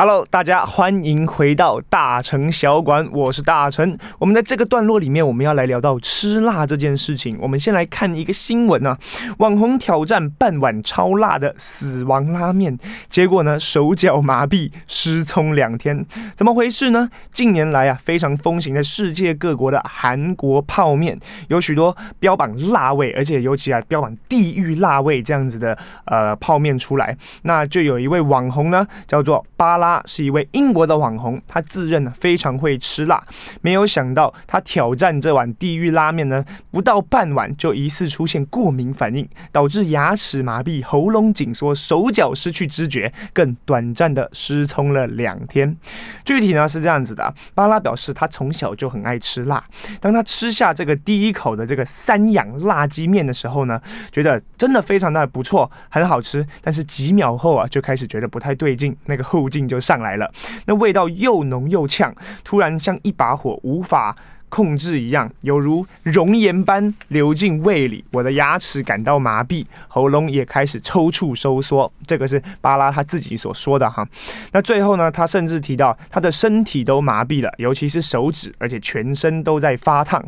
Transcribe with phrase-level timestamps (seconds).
[0.00, 3.98] Hello，大家欢迎回到大成小馆，我是大成。
[4.20, 7.36] 我们在这个段落里面，我们要来聊到吃辣这件事情。
[7.40, 8.96] 我们先来看一个新闻啊，
[9.38, 12.78] 网红挑战半碗超辣的死亡拉面，
[13.10, 16.06] 结果呢手脚麻痹，失聪两天，
[16.36, 17.10] 怎么回事呢？
[17.32, 21.18] 近年来啊，非常风行在世界各国的韩国泡面，
[21.48, 27.16] 有许多标榜辣味，而且尤其啊标榜地狱辣味这样子的呃泡面出来。
[27.42, 29.87] 那就有一位网红呢，叫做巴拉。
[29.88, 33.24] 他是一位英国的网红，他自认呢非常会吃辣，
[33.62, 45.74] 没有想到他挑战这碗地狱拉面呢，不到半碗就疑似出现过敏反应，导致牙齿麻痹、喉咙紧缩、手脚失去知觉，更短暂的失聪了两天。
[46.22, 49.64] 具体呢是这样子的，巴拉表示他从小就很爱吃辣，
[50.02, 53.80] 当他吃下这个第一口的这个三养辣鸡面的时候呢，
[54.12, 59.77] 觉得真的非常的不错，很好吃，但是几秒后啊就开始觉得不太对劲，那个后劲就。
[59.80, 60.32] 上来了，
[60.66, 62.14] 那味道又浓又呛，
[62.44, 64.16] 突然像一把火，无法
[64.48, 71.90] 控制一样，犹如熔岩般流进胃里，我的牙齿感到麻痹，喉咙也开始抽搐收缩。
[72.06, 74.06] 这个是巴拉他自己所说的哈。
[74.52, 80.24] 那最后呢，他甚至提到他的身体都麻痹了，尤其是手指，而且全身都在发烫。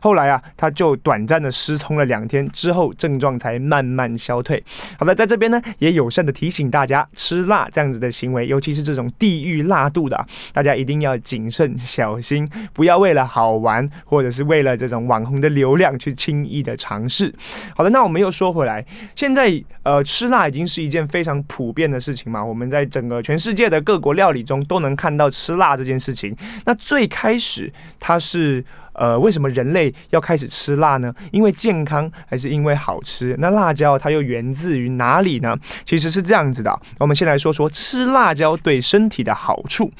[0.00, 4.62] 后来啊，他就短暂的失聪了两天，之后症状才慢慢消退。
[4.98, 13.63] 好的，在这边呢，也友善的提醒大家，吃辣这样子的行为，尤其是这种地狱辣度的，大家一定要谨慎小心，不要为了好。
[13.64, 17.34] 玩，或者是为了这种网红的流量去轻易的尝试。
[17.74, 18.84] 好的，那我们又说回来，
[19.16, 22.44] 现在呃吃辣已经是一件非常普遍的事情嘛。
[22.44, 26.36] 我们在整个全世界的各国料理中都能看到吃辣这件事情。
[26.66, 28.64] 那最开始它是。
[28.94, 31.12] 呃，为什么人类要开始吃辣呢？
[31.32, 33.34] 因为健康还是因为好吃？
[33.38, 35.56] 那辣椒它又源自于哪里呢？
[35.84, 36.80] 其实是这样子的。
[36.98, 39.90] 我们先来说说吃辣椒对身体的好处。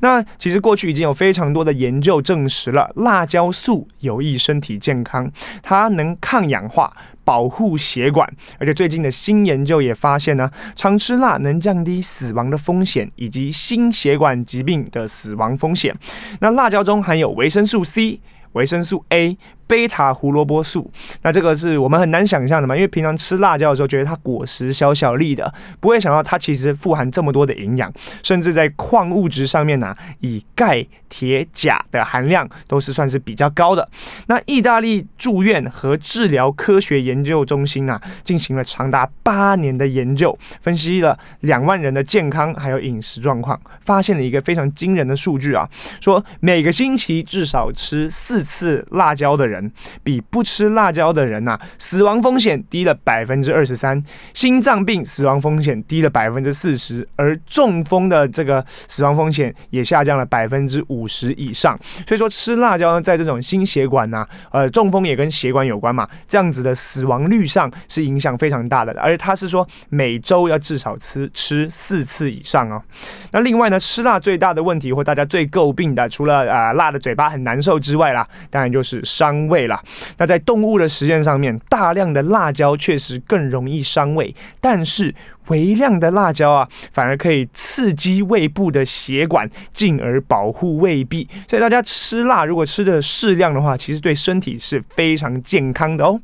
[0.00, 5.30] 那其实过去已经有非常多的研究证实了，辣椒素有益身体健康，
[5.62, 6.92] 它能抗氧化、
[7.24, 8.30] 保护血管。
[8.58, 15.94] 而且最近的新研究也发现呢，常吃辣能降低死亡的风险以及心血管疾病的死亡风险。
[16.40, 18.20] 那辣椒中含有维生素 C。
[18.54, 19.38] 维生素 A。
[19.66, 20.90] 贝塔胡萝卜素，
[21.22, 22.74] 那这个是我们很难想象的嘛？
[22.74, 27.92] 因为平常吃辣椒的时候，觉得它果实小小粒的，不会想到它其实富含这么多的营养，
[28.22, 33.88] 甚至在矿物质上面呢、以钙、铁、钾的含量都是算是比较高的。
[34.26, 45.68] 那意大利住院和治疗科学研究中心啊，进行了长达八年的研究，分析了两万人的健康还有饮食状况，发现了一个非常惊人的数据啊，
[46.00, 49.53] 说每个星期至少吃四次辣椒的人。
[49.54, 49.72] 人
[50.02, 61.78] 比不吃辣椒的人呐、死亡风险低了百分之二十三，心脏病死亡风险低了百分之四十，而中风的这个死亡风险也下降了百分之五十以上。
[62.06, 68.92] 所以说吃辣椒呢，在这种心血管呐、啊，呃，中风也跟血管有关嘛，这样子的死亡率上是影响非常大的。
[69.00, 72.82] 而他是说每周要至少吃吃四次以上哦。
[73.30, 79.43] 那另外呢，吃辣最大的问题或大家最诟病的，除了啊、辣的嘴巴很难受之外啦，当然就是伤。
[79.48, 79.82] 味了，
[80.18, 85.14] 那在动物的实验上面，大量的辣椒确实更容易伤胃，但是
[85.48, 91.28] 微量的辣椒啊，反而可以刺激胃部的血管，进而保护胃壁。
[91.46, 96.18] 所以大家吃辣，如果吃的适量的话，其实对身体是非常健康的哦。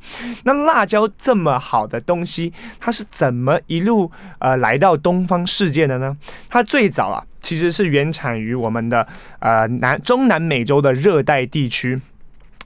[0.45, 6.17] 那辣椒这么好的东西，它是怎么一路呃来到东方世界的呢？
[6.49, 9.07] 它最早啊，其实是原产于我们的
[9.41, 12.01] 呃南中南美洲的热带地区。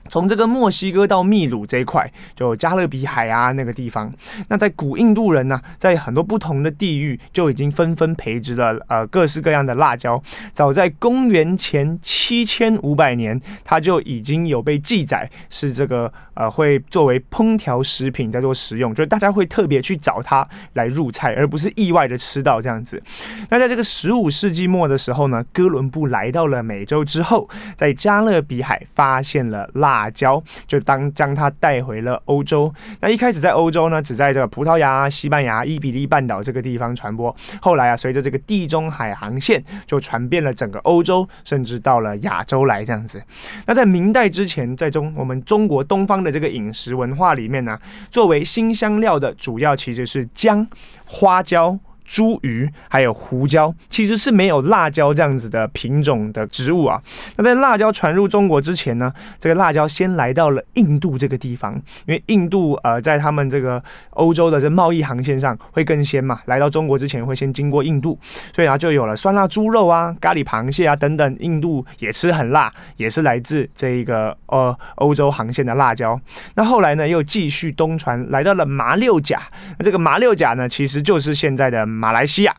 [0.09, 4.13] 从这个墨西哥到秘鲁这一块，就加勒比海啊那个地方，
[4.49, 10.21] 那在古印度人呢、在很多不同的地域就已经纷纷培植了呃各式各样的辣椒。
[10.53, 23.01] 早在公元前七千五百年，它就已经有被记载是这个呃会作为烹调食品在做食用，就是大家会特别去找它来入菜，而不是意外的吃到这样子。
[23.49, 29.94] 那在这个十五世纪末的时候呢，哥伦布来到了美洲之后，在加勒比海发现了辣。
[29.95, 32.73] 辣椒就当将它带回了欧洲。
[32.99, 37.33] 那一开始在欧洲呢，只在这个葡萄牙、西班牙、伊比利半岛这个地方传播。
[37.61, 43.23] 后来啊，随着这个地中海航线，就传遍了整个欧洲，甚至到了亚洲来这样子。
[43.65, 47.79] 那在明代之前，在中我们中国东方的这个饮食文化里面呢，
[48.11, 50.67] 作为新香料的主要其实是姜、
[51.05, 51.79] 花椒。
[52.07, 57.01] 茱萸还有胡椒，其实是没有辣椒这样子的品种的植物啊。
[57.35, 61.73] 那在辣椒传入中国之前呢，这个辣椒先来到了印度这个地方，
[62.05, 68.17] 因为印度呃在他们这个欧洲的这贸易航线上会更先嘛，来到中国之前会先经过印度，
[68.53, 76.19] 所以啊就有了酸辣猪肉啊、咖喱螃蟹啊等等，印度也吃很辣，也是来自这一个呃欧洲航线的辣椒。
[76.53, 79.41] 那后来呢又继续东传，来到了马六甲。
[79.79, 81.94] 那这个马六甲呢，其实就是现在的。
[81.95, 82.55] 马来西亚，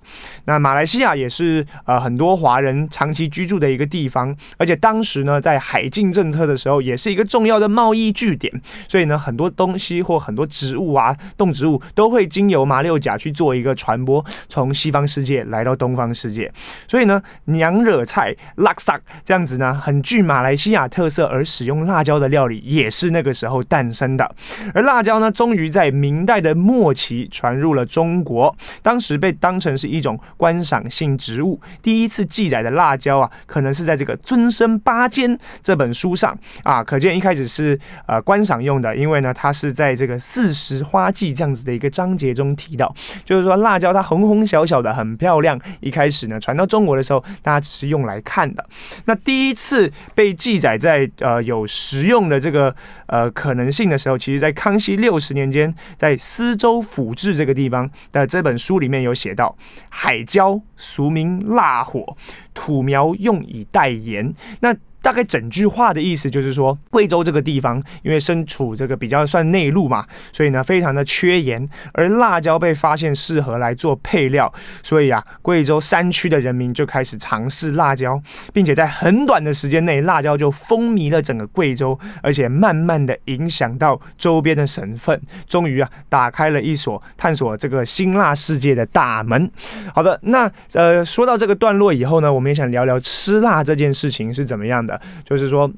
[0.47, 8.53] 那马来西亚也是呃很多华人长期居住的一个地方，而且当时呢在海禁政策的时候，也是一个重要的贸易据点，
[8.89, 16.51] 所以呢很多东西或很多植物啊动植物都会经由马六甲去做一个传播，从西方世界来到东方世界，
[16.89, 24.35] 所以呢娘惹菜、拉萨这样子呢很具马来西亚特色而使用辣椒的料理，也是那个时候诞生的。
[24.75, 29.26] 而辣椒呢，终于在明代的末期传入了中国，当时被。
[29.27, 37.77] 被当成是一种观赏性植物，第一次记载的辣椒啊，可能是在这个《尊生八间》这本书上啊，可见一开始是
[38.07, 42.95] 呃观赏用的，因为呢，它是在这个《四时花季》这样子的一个章节中提到，
[43.25, 48.65] 就是说辣椒它红红小小的很漂亮，一开始呢传到中国的时候，大家只是用来看的。
[49.07, 52.73] 那第一次被记载在呃有食用的这个
[53.07, 59.16] 呃可能性的时候，其实在康熙六十年间，在司州府志这个地方的这本书里面有。
[59.17, 59.57] 写到
[59.91, 62.17] 海椒，俗名辣火，
[62.55, 64.33] 土苗用以代言。
[64.61, 78.21] 那大概整句话的意思就是说，贵州这个地方因为身处这个比较算内陆嘛，所以呢非常的缺盐，而辣椒被发现适合来做配料，所以啊，贵州山区的人民就开始尝试辣椒，
[78.53, 89.49] 并且在很短的时间内，辣椒就风靡了整个贵州，而且慢慢的影响到周边的省份，终于啊打开了一所探索这个辛辣世界的大门。
[89.95, 94.96] 好的，那呃说到这个段落以后呢，我们也想聊聊吃辣这件事情是怎么样的。
[95.25, 95.71] 就是说，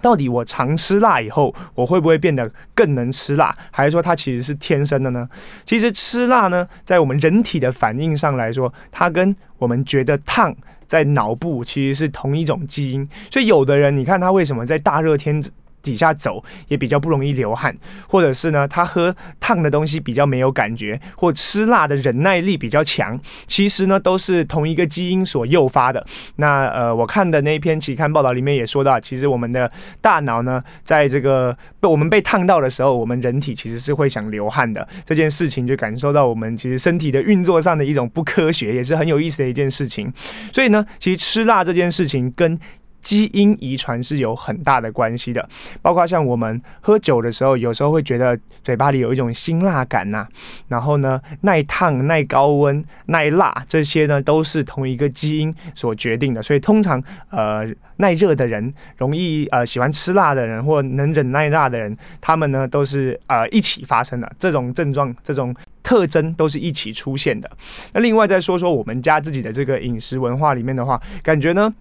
[0.00, 3.56] 到底我常吃辣以后，我会不会变得更能吃辣？
[3.70, 5.28] 还是说它其实是天生的呢？
[5.64, 10.54] 其实吃辣呢，在我们人体的反应上来说，它跟我们觉得烫
[10.86, 13.06] 在脑部其实是同一种基因。
[13.30, 15.42] 所以有的人，你看他为什么在大热天
[15.82, 17.76] 底下走也比较不容易流汗，
[18.08, 26.04] 或者是呢，他喝烫的东西比较没有感觉，或吃辣的忍耐力比较强，其实呢都是同一个基因所诱发的。
[26.36, 34.86] 那呃，我看的那一篇期刊报道里面也说到，其实我们的大脑呢，在这个被我们被烫到的时候，我们人体其实是会想流汗的。
[35.04, 40.12] 这件事情就感受到我们其实身体的运作上的一种不科学，也是很有意思的一件事情。
[40.52, 42.58] 所以呢，其实吃辣这件事情跟
[43.02, 45.48] 基因遗传是有很大的关系的，
[45.82, 50.26] 包括像我们喝酒的时候，有时候会觉得嘴巴里有一种辛辣感呐、
[50.68, 56.42] 然后呢，耐烫、耐高温、耐辣这些呢，都是同一个基因所决定的。
[56.42, 57.66] 所以通常呃
[57.96, 67.50] 耐热的人，容易呃喜欢吃辣的人，或能忍耐辣的人，他们呢都是呃一起发生的这种症状，这种特征都是一起出现的。
[67.92, 71.74] 那另外再说说我们家自己的这个饮食文化里面的话，感觉呢。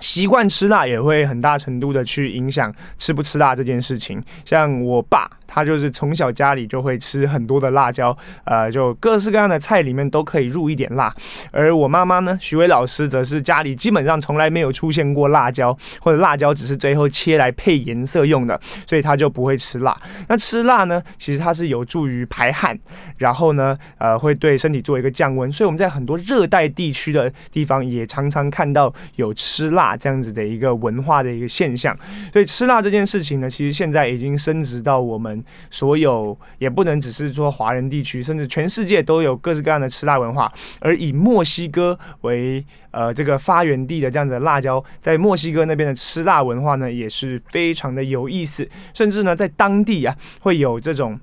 [0.00, 4.22] 习惯吃辣也会很大程度的去影响吃不吃辣这件事情。
[4.44, 11.12] 像我爸，他就是从小家里就会吃很多的辣椒，呃，就各式各样的菜里面都可以入一点辣。
[11.50, 20.00] 而我妈妈呢，徐薇老师则是家里基本上从来没有出现过辣椒，或者辣椒只是最后切来配颜色用的，所以他就不会吃辣。
[20.28, 22.78] 那吃辣呢，其实它是有助于排汗，
[23.16, 25.50] 然后呢，呃，会对身体做一个降温。
[25.50, 29.88] 所以我们在很多热带地区的地方也常常看到有吃辣。
[29.98, 31.96] 这样子的一个文化的一个现象，
[32.32, 35.37] 所以吃辣这件事情呢，其实现在已经升值到我们
[35.70, 40.52] 所有，也不能只是说华人地区，甚至全世界都有各式各样的吃辣文化。
[40.80, 51.18] 而以墨西哥为呃这个发源地的这样子的辣椒，在墨西哥那边的吃辣文化呢，也是非常的有意思，甚至呢，在当地啊会有这种。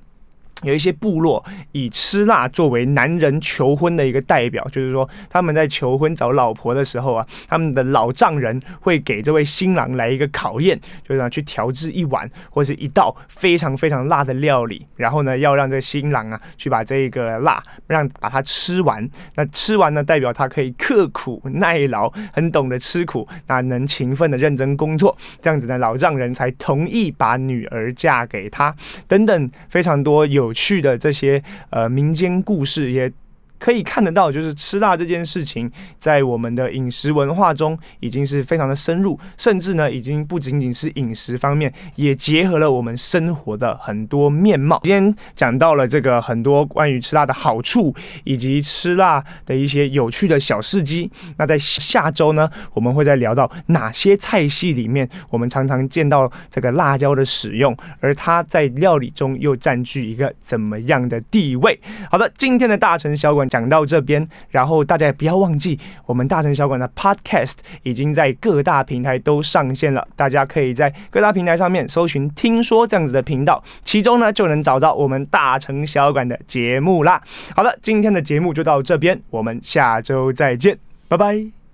[0.64, 1.44] 有一些部落
[1.74, 19.08] 以吃辣作为男人求婚的一个代表，就是说他们在求婚找老婆的时候啊，他们的老丈人会给这位新郎来一个考验，就是呢去调制一碗或是一道非常非常辣的料理，然后呢要让这新郎啊去把这个辣让把它吃完。
[19.36, 28.74] 那吃完呢代表他可以刻苦耐劳，很懂得吃苦，那能勤奋的认真工作，这样子呢老丈人才同意把女儿嫁给他。
[29.08, 30.45] 等等，非常多有。
[30.46, 33.12] 有趣的这些呃民间故事也
[33.58, 44.80] 可以看得到，就是吃辣这件事情，在我们的饮食文化中已经是非常的深入，甚至呢，已经不仅仅是饮食方面，也结合了我们生活的很多面貌。
[44.84, 47.94] 今天讲到了这个很多关于吃辣的好处，
[48.24, 51.10] 以及吃辣的一些有趣的小事迹。
[51.38, 61.80] 那在下周呢，我们会再聊到哪些菜系里面，我们常常见到这个辣椒的使用，而它在料理中又占据一个怎么样的地位？
[62.12, 77.22] 好的，今天的大城小馆讲到这边，然后大家也不要忘记，我们大城小馆的 Podcast 已经在各大平台都上线了，大家可以在各大平台上面搜寻“听说”这样子的频道，其中呢就能找到我们大城小馆的节目啦。
[77.56, 81.65] 好了，今天的节目就到这边，我们下周再见，拜拜。